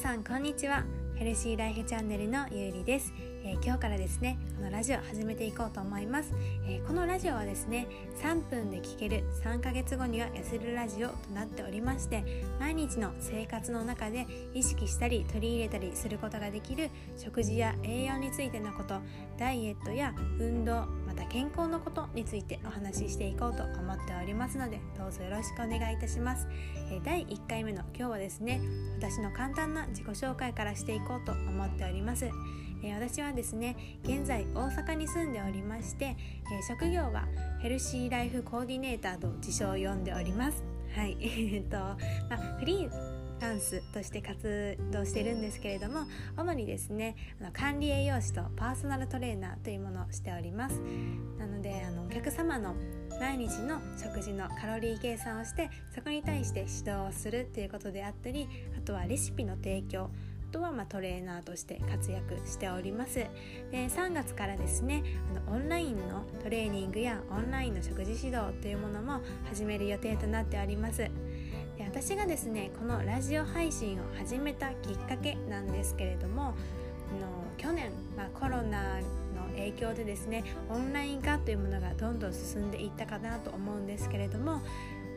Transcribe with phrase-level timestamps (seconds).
[0.00, 0.82] さんこんにちは。
[1.20, 3.12] ヘルシーライフチャンネルのゆうりです、
[3.44, 6.32] えー、今日からですねこのラジオ始めていこうと思います、
[6.66, 7.86] えー、このラジオはですね
[8.22, 12.24] 3分で聞ける3ヶ月後には痩せるラジオとなっておりまして
[12.58, 16.88] 毎日の生活の中で意識したり取り入れたりすることができる
[17.18, 19.00] 食事や栄養についてのこと
[19.38, 20.86] ダイエットや運動
[21.20, 26.46] た健康のことについてお話ししていこうと思っておりますのでどうぞよろしくお願いいたします、
[26.90, 28.60] え、第1回目の今日はですね
[28.98, 32.30] 私の簡単な自己紹介からしていこうと思っております、
[32.82, 36.16] え、私はですね現在大阪に住んでおりまして、え、
[36.66, 37.28] 職業は
[37.60, 40.64] ヘルシーライフコーディネーターと自称を呼んでおります。
[40.94, 41.16] はい。
[41.54, 41.96] えっと、ま
[42.30, 46.00] あ、フリーランスとして活動してるんですけれども
[46.36, 50.80] 主にですねあの管理栄養士とパーソナルトレーナーというものをしております。
[51.38, 52.74] なのであのお客様の
[53.20, 60.04] 毎日の食事のカロリー計算をしてそこに対して指導をするっていうことであったりあとはレシピの提供
[60.50, 63.14] あとはまトレーナーとして活躍しております。
[63.16, 63.28] で
[63.72, 65.04] 3月からですね
[65.46, 71.08] あのオンラインのトレーニングやオンラインの食事指導というものも始める予定となっております。
[71.92, 76.54] 私がですねこのラジオ配信を始めたきっかけなんですけれどもの
[77.56, 79.00] 去年、まあ、コロナ
[79.34, 84.62] の影響でですねオンライン化というものがどんどん進んでいったかなと思うんですけれども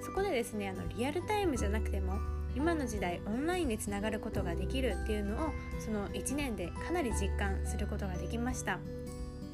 [0.00, 2.20] そこでですねあのリアルタイムじゃなくても
[2.54, 8.78] 今の時代オンラインでつながることができるっていうのをその1年でかなり実感することができました。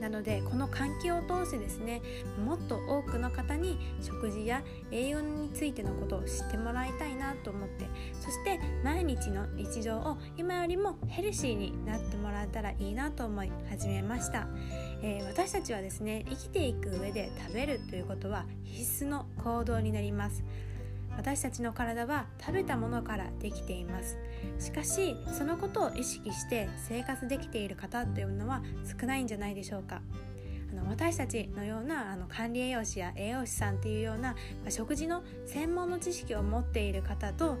[0.00, 2.00] なのでこの環境を通してですね
[2.44, 7.86] もっと多くの方に食事や栄養についてのことを知ってもらいたいなと思って
[8.20, 14.48] そして毎日の日常を今よりもヘルシーになってもらえたらいいなと思い始めました、
[15.02, 20.42] えー、私たちはですね生きていく上で食べるということは必須の行動になります。
[21.16, 24.16] 私たちの体は食べたものからできています。
[24.58, 28.62] しかしそのことを意識して生活できている方というのは
[29.00, 30.02] 少ないんじゃないでしょうか。
[30.70, 37.58] あの私たちのようなあの管理栄養士や栄養士さんっていうような、まあ、食事の専門の知識を持っている方と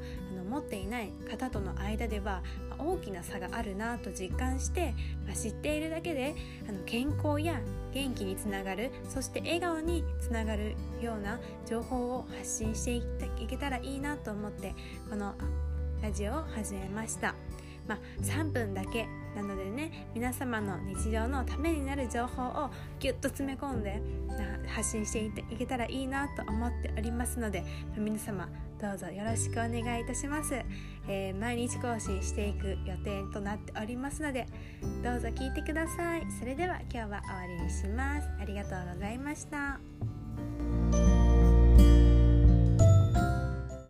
[0.50, 2.42] 持っていない方との間では、
[2.78, 4.94] 大きな差があるなと実感して、
[5.26, 6.34] ま、知っているだけで
[6.68, 7.60] あの健康や
[7.92, 14.74] 元気につながるそして笑顔につながるような情報を発信していけたらいいなと思って
[15.10, 15.34] この
[16.02, 17.34] ラジオを始めました。
[17.86, 24.00] まあ、3分だけなのでね皆様の日常のためになる情報をギュッと詰め込んで
[24.66, 27.64] 発信していけたらいいなと思っておりますので
[27.96, 28.48] 皆様
[28.80, 30.54] どうぞよろしくお願いいたします、
[31.06, 34.46] えー、毎日更新していく予定となっておりますので
[35.02, 36.26] どうぞ聞いてください。
[36.38, 38.28] それでは今日は終わりにします。
[38.40, 41.09] ありがとうございました。